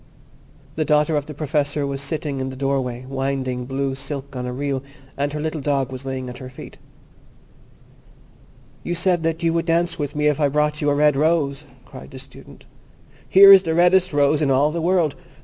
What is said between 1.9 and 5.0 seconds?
sitting in the doorway winding blue silk on a reel,